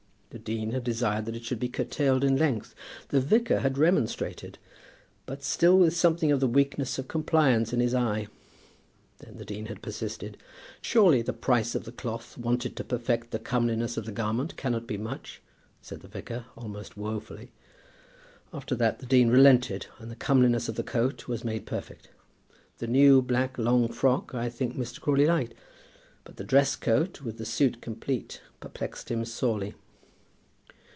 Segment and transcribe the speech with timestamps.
[0.33, 2.73] The dean had desired that it should be curtailed in length.
[3.09, 4.59] The vicar had remonstrated,
[5.25, 8.27] but still with something of the weakness of compliance in his eye.
[9.17, 10.37] Then the dean had persisted.
[10.81, 14.87] "Surely the price of the cloth wanted to perfect the comeliness of the garment cannot
[14.87, 15.41] be much,"
[15.81, 17.51] said the vicar, almost woefully.
[18.53, 22.07] After that, the dean relented, and the comeliness of the coat was made perfect.
[22.77, 25.01] The new black long frock, I think Mr.
[25.01, 25.55] Crawley liked;
[26.23, 29.73] but the dress coat, with the suit complete, perplexed him sorely.